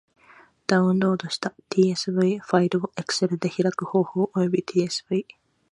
[0.65, 5.27] ダウンロードした tsv ファイルを Excel で開く方法及び tsv...